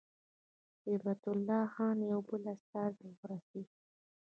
[0.81, 3.63] صبغت الله خان یو بل استازی ورسېدی.